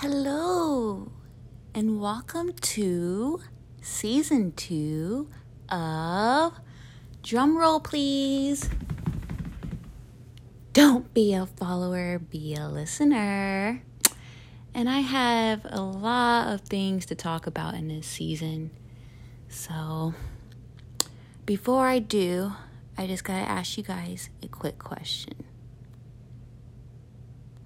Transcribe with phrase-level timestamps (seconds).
[0.00, 1.10] Hello,
[1.74, 3.40] and welcome to
[3.82, 5.28] season two
[5.68, 6.52] of
[7.24, 8.70] Drumroll, please.
[10.72, 13.82] Don't be a follower, be a listener.
[14.72, 18.70] And I have a lot of things to talk about in this season.
[19.48, 20.14] So,
[21.44, 22.52] before I do,
[22.96, 25.47] I just gotta ask you guys a quick question.